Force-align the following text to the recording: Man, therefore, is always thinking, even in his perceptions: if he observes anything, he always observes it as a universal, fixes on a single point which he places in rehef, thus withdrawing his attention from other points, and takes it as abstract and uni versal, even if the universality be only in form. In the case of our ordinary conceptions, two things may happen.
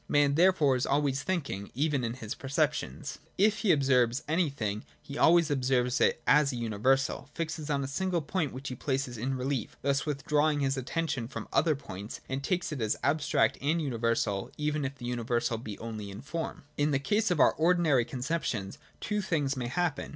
Man, 0.07 0.33
therefore, 0.33 0.75
is 0.75 0.87
always 0.87 1.21
thinking, 1.21 1.69
even 1.75 2.03
in 2.03 2.15
his 2.15 2.33
perceptions: 2.33 3.19
if 3.37 3.59
he 3.59 3.71
observes 3.71 4.23
anything, 4.27 4.83
he 4.99 5.15
always 5.15 5.51
observes 5.51 6.01
it 6.01 6.23
as 6.25 6.51
a 6.51 6.55
universal, 6.55 7.29
fixes 7.35 7.69
on 7.69 7.83
a 7.83 7.87
single 7.87 8.23
point 8.23 8.51
which 8.51 8.69
he 8.69 8.75
places 8.75 9.15
in 9.15 9.35
rehef, 9.37 9.67
thus 9.83 10.03
withdrawing 10.07 10.61
his 10.61 10.75
attention 10.75 11.27
from 11.27 11.47
other 11.53 11.75
points, 11.75 12.19
and 12.27 12.43
takes 12.43 12.71
it 12.71 12.81
as 12.81 12.97
abstract 13.03 13.59
and 13.61 13.79
uni 13.79 13.95
versal, 13.99 14.49
even 14.57 14.85
if 14.85 14.95
the 14.95 15.05
universality 15.05 15.61
be 15.63 15.77
only 15.77 16.09
in 16.09 16.21
form. 16.21 16.63
In 16.77 16.89
the 16.89 16.97
case 16.97 17.29
of 17.29 17.39
our 17.39 17.53
ordinary 17.53 18.03
conceptions, 18.03 18.79
two 18.99 19.21
things 19.21 19.55
may 19.55 19.67
happen. 19.67 20.09